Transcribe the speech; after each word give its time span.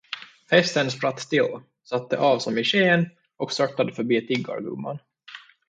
Hästen 0.51 0.91
spratt 0.91 1.17
till, 1.17 1.59
satte 1.83 2.17
av 2.17 2.39
som 2.39 2.57
i 2.57 2.63
sken 2.63 3.09
och 3.37 3.51
störtade 3.51 3.91
förbi 3.93 4.27
tiggargumman. 4.27 4.99